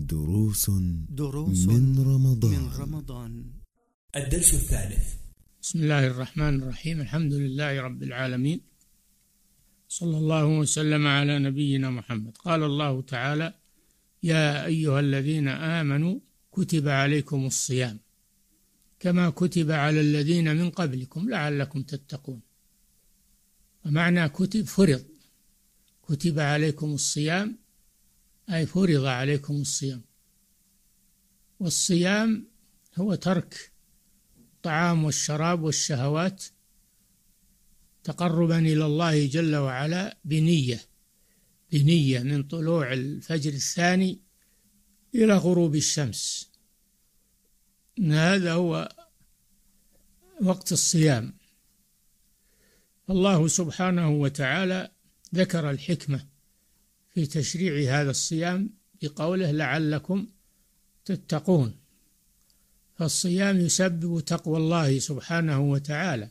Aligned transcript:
دروس 0.00 0.70
دروس 1.08 1.66
من 1.66 1.98
رمضان. 1.98 2.50
من 2.50 2.72
رمضان. 2.82 3.44
الدرس 4.16 4.54
الثالث. 4.54 5.06
بسم 5.62 5.78
الله 5.82 6.06
الرحمن 6.06 6.62
الرحيم. 6.62 7.00
الحمد 7.00 7.32
لله 7.32 7.80
رب 7.80 8.02
العالمين. 8.02 8.60
صلى 9.88 10.18
الله 10.18 10.44
وسلم 10.46 11.06
على 11.06 11.38
نبينا 11.38 11.90
محمد. 11.90 12.36
قال 12.36 12.62
الله 12.62 13.02
تعالى 13.02 13.54
يا 14.22 14.66
أيها 14.66 15.00
الذين 15.00 15.48
آمنوا 15.48 16.20
كتب 16.52 16.88
عليكم 16.88 17.46
الصيام 17.46 17.98
كما 19.00 19.30
كتب 19.30 19.70
على 19.70 20.00
الذين 20.00 20.56
من 20.56 20.70
قبلكم 20.70 21.30
لعلكم 21.30 21.82
تتقون. 21.82 22.40
ومعنى 23.84 24.28
كتب 24.28 24.64
فرض. 24.64 25.04
كتب 26.02 26.38
عليكم 26.38 26.92
الصيام 26.92 27.58
أي 28.50 28.66
فرض 28.66 29.04
عليكم 29.04 29.54
الصيام. 29.54 30.02
والصيام 31.60 32.46
هو 32.98 33.14
ترك 33.14 33.72
الطعام 34.38 35.04
والشراب 35.04 35.62
والشهوات 35.62 36.44
تقربا 38.04 38.58
إلى 38.58 38.86
الله 38.86 39.26
جل 39.26 39.56
وعلا 39.56 40.18
بنية 40.24 40.80
بنية 41.72 42.20
من 42.20 42.42
طلوع 42.42 42.92
الفجر 42.92 43.52
الثاني 43.52 44.20
إلى 45.14 45.36
غروب 45.36 45.74
الشمس. 45.74 46.50
هذا 48.00 48.52
هو 48.52 48.96
وقت 50.42 50.72
الصيام. 50.72 51.34
الله 53.10 53.48
سبحانه 53.48 54.10
وتعالى 54.10 54.90
ذكر 55.34 55.70
الحكمة 55.70 56.29
في 57.14 57.26
تشريع 57.26 58.00
هذا 58.00 58.10
الصيام 58.10 58.70
بقوله 59.02 59.50
لعلكم 59.50 60.26
تتقون. 61.04 61.76
فالصيام 62.94 63.60
يسبب 63.60 64.20
تقوى 64.20 64.56
الله 64.56 64.98
سبحانه 64.98 65.60
وتعالى 65.60 66.30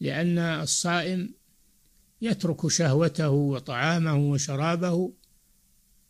لأن 0.00 0.38
الصائم 0.38 1.34
يترك 2.20 2.68
شهوته 2.68 3.30
وطعامه 3.30 4.16
وشرابه 4.16 5.12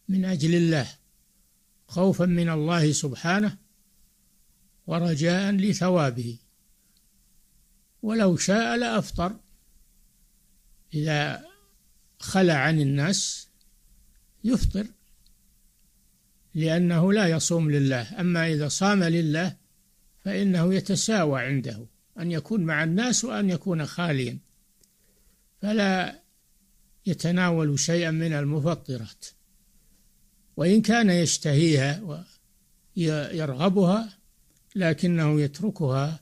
من 0.09 0.25
أجل 0.25 0.55
الله 0.55 0.89
خوفا 1.89 2.27
من 2.27 2.49
الله 2.49 2.93
سبحانه 2.93 3.59
ورجاء 4.87 5.53
لثوابه. 5.53 6.39
ولو 8.03 8.37
شاء 8.37 8.77
لأفطر 8.77 9.41
إذا 10.95 11.52
خلى 12.23 12.53
عن 12.53 12.81
الناس 12.81 13.49
يفطر 14.45 14.87
لأنه 16.55 17.13
لا 17.13 17.27
يصوم 17.27 17.71
لله. 17.71 18.21
أما 18.21 18.47
إذا 18.47 18.69
صام 18.69 19.05
لله 19.05 19.57
فإنه 20.25 20.75
يتساوى 20.75 21.41
عنده 21.41 21.87
أن 22.19 22.31
يكون 22.31 22.65
مع 22.65 22.85
الناس 22.85 23.25
وأن 23.25 23.51
يكون 23.51 23.87
خاليا. 23.87 24.39
فلا 25.63 26.23
يتناول 27.07 27.79
شيئا 27.79 28.11
من 28.11 28.33
المفطرات. 28.33 29.27
وإن 30.57 30.83
كان 30.83 31.11
يشتهيها 31.11 32.23
ويرغبها 32.97 34.19
لكنه 34.77 35.41
يتركها 35.41 36.21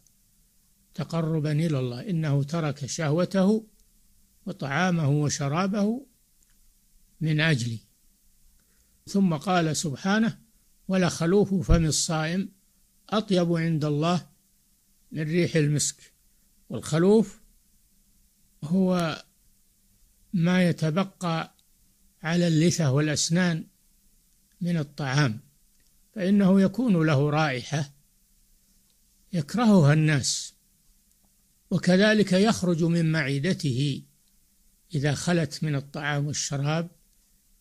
تقربا 0.95 1.53
إلى 1.53 1.79
الله. 1.79 2.11
إنه 2.11 2.43
ترك 2.43 2.87
شهوته 2.87 3.65
وطعامه 4.51 5.11
وشرابه 5.11 6.07
من 7.21 7.41
أجلي. 7.41 7.79
ثم 9.07 9.35
قال 9.37 9.77
سبحانه 9.77 10.39
ولخلوف 10.89 11.55
فم 11.55 11.85
الصائم 11.85 12.49
أطيب 13.11 13.53
عند 13.53 13.85
الله 13.85 14.27
من 15.13 15.23
ريح 15.23 15.57
المسك. 15.57 16.13
والخلوف 16.69 17.41
هو 18.65 19.23
ما 20.33 20.69
يتبقى 20.69 21.57
على 22.23 22.49
اللثة 22.49 22.93
والأسنان 22.93 23.67
من 24.61 24.77
الطعام 24.77 25.41
فإنه 26.15 26.61
يكون 26.61 27.07
له 27.07 27.31
رائحة 27.31 27.91
يكرهها 29.33 29.93
الناس 29.93 30.55
وكذلك 31.71 32.33
يخرج 32.33 32.85
من 32.85 33.13
معدته 33.13 34.03
إذا 34.95 35.15
خلت 35.15 35.65
من 35.65 35.75
الطعام 35.75 36.27
والشراب 36.27 36.91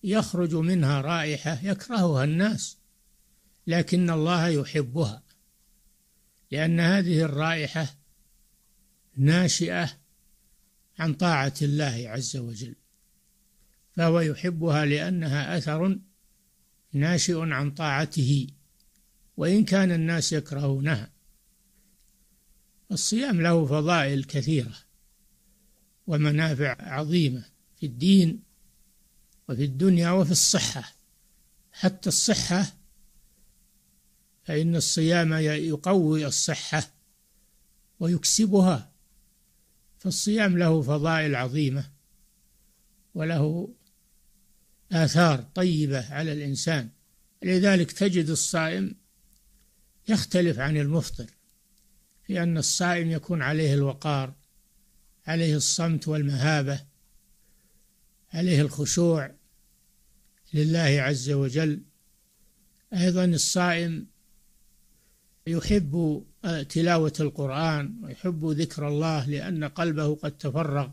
يخرج 0.04 0.56
منها 0.56 1.02
رائحة 1.02 1.60
يكرهها 1.64 2.24
الناس 2.24 2.78
لكن 3.68 4.10
الله 4.10 4.48
يحبها 4.48 5.24
لأن 6.52 6.80
هذه 6.80 7.22
الرائحة 7.22 7.96
ناشئة 9.18 9.98
عن 11.00 11.14
طاعة 11.14 11.54
الله 11.62 12.04
عز 12.08 12.38
وجل 12.38 12.76
فهو 13.96 14.20
يحبها 14.20 14.86
لأنها 14.86 15.58
أثر 15.58 16.00
ناشئ 16.94 17.40
عن 17.40 17.72
طاعته 17.72 18.48
وإن 19.38 19.66
كان 19.66 19.92
الناس 19.92 20.34
يكرهونها 20.34 21.12
الصيام 22.92 23.42
له 23.42 23.66
فضائل 23.66 24.24
كثيرة. 24.24 24.89
ومنافع 26.10 26.76
عظيمة 26.80 27.46
في 27.80 27.86
الدين 27.86 28.44
وفي 29.50 29.64
الدنيا 29.64 30.12
وفي 30.12 30.32
الصحة. 30.32 30.96
حتى 31.72 32.10
الصحة 32.10 32.66
فإن 34.44 34.76
الصيام 34.76 35.34
يقوي 35.34 36.26
الصحة 36.26 36.84
ويكسبها. 38.00 38.92
فالصيام 40.00 40.58
له 40.58 40.82
فضائل 40.82 41.36
عظيمة 41.36 41.90
وله 43.14 43.74
آثار 44.92 45.42
طيبة 45.42 46.14
على 46.14 46.34
الإنسان. 46.34 46.90
لذلك 47.44 47.92
تجد 47.92 48.30
الصائم 48.30 48.96
يختلف 50.08 50.60
عن 50.60 50.78
المفطر 50.78 51.26
في 52.24 52.44
أن 52.44 52.58
الصائم 52.58 53.12
يكون 53.12 53.42
عليه 53.42 53.74
الوقار 53.74 54.39
عليه 55.30 55.56
الصمت 55.56 56.08
والمهابة 56.08 56.82
عليه 58.34 58.62
الخشوع 58.62 59.32
لله 60.54 61.02
عز 61.02 61.30
وجل. 61.30 61.82
أيضا 62.94 63.26
الصائم 63.26 64.08
يحب 65.48 66.24
تلاوة 66.70 67.14
القرآن 67.20 68.00
ويحب 68.04 68.46
ذكر 68.46 68.88
الله 68.88 69.26
لأن 69.30 69.64
قلبه 69.64 70.16
قد 70.16 70.38
تفرغ 70.38 70.90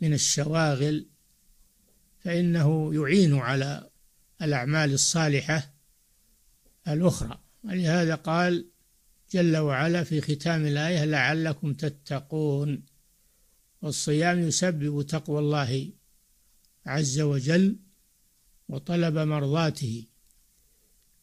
من 0.00 0.12
الشواغل 0.12 1.06
فإنه 2.24 2.94
يعين 2.94 3.34
على 3.34 3.90
الأعمال 4.42 4.92
الصالحة 4.92 5.74
الأخرى. 6.88 7.40
ولهذا 7.64 8.14
قال 8.14 8.66
جل 9.32 9.56
وعلا 9.56 10.04
في 10.04 10.20
ختام 10.20 10.66
الآية 10.66 11.04
لعلكم 11.04 11.72
تتقون 11.74 12.95
والصيام 13.82 14.38
يسبب 14.38 15.06
تقوى 15.06 15.38
الله 15.38 15.92
عز 16.86 17.20
وجل 17.20 17.76
وطلب 18.68 19.18
مرضاته. 19.18 20.04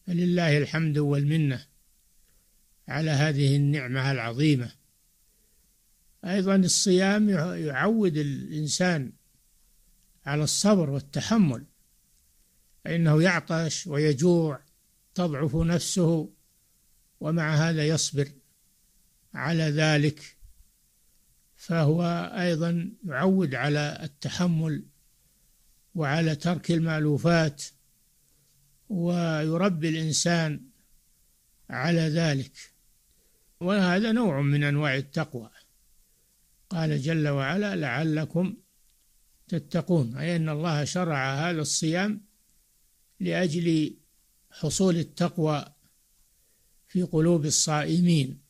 فلله 0.07 0.57
الحمد 0.57 0.97
والمنة 0.97 1.65
على 2.87 3.11
هذه 3.11 3.55
النعمة 3.55 4.11
العظيمة. 4.11 4.71
أيضا 6.25 6.55
الصيام 6.55 7.29
يعود 7.29 8.17
الإنسان 8.17 9.11
على 10.25 10.43
الصبر 10.43 10.89
والتحمل 10.89 11.65
فإنه 12.85 13.23
يعطش 13.23 13.87
ويجوع 13.87 14.59
تضعف 15.15 15.55
نفسه 15.55 16.29
ومع 17.19 17.55
هذا 17.55 17.87
يصبر. 17.87 18.31
على 19.33 19.63
ذلك 19.63 20.37
فهو 21.63 22.03
أيضا 22.37 22.91
يعود 23.05 23.55
على 23.55 23.99
التحمل 24.03 24.85
وعلى 25.95 26.35
ترك 26.35 26.71
المألوفات 26.71 27.63
ويربي 28.89 29.89
الإنسان 29.89 30.61
على 31.69 32.01
ذلك. 32.01 32.51
وهذا 33.59 34.11
نوع 34.11 34.41
من 34.41 34.63
أنواع 34.63 34.95
التقوى. 34.95 35.49
قال 36.69 37.01
جل 37.01 37.27
وعلا 37.27 37.75
لعلكم 37.75 38.57
تتقون. 39.47 40.17
أي 40.17 40.35
أن 40.35 40.49
الله 40.49 40.83
شرع 40.83 41.49
هذا 41.49 41.61
الصيام 41.61 42.21
لأجل 43.19 43.97
حصول 44.51 44.97
التقوى 44.97 45.65
في 46.87 47.03
قلوب 47.03 47.45
الصائمين. 47.45 48.42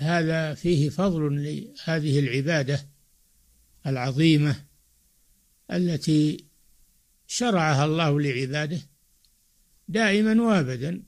هذا 0.00 0.54
فيه 0.54 0.88
فضل 0.88 1.44
لهذه 1.44 2.18
العبادة 2.18 2.86
العظيمة 3.86 4.56
التي 5.72 6.44
شرعها 7.26 7.84
الله 7.84 8.20
لعباده 8.20 8.80
دائما 9.88 10.42
وأبدا 10.42 11.02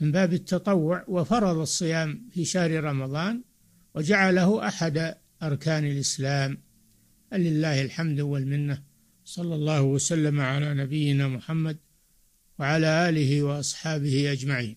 من 0.00 0.12
باب 0.12 0.32
التطوع 0.32 1.04
وفرض 1.08 1.56
الصيام 1.56 2.28
في 2.32 2.44
شهر 2.44 2.84
رمضان 2.84 3.42
وجعله 3.94 4.68
أحد 4.68 5.14
أركان 5.42 5.84
الإسلام. 5.84 6.58
لله 7.32 7.82
الحمد 7.82 8.20
والمنة. 8.20 8.82
صلى 9.24 9.54
الله 9.54 9.82
وسلم 9.82 10.40
على 10.40 10.74
نبينا 10.74 11.28
محمد 11.28 11.78
وعلى 12.58 13.08
آله 13.08 13.42
وأصحابه 13.42 14.32
أجمعين. 14.32 14.76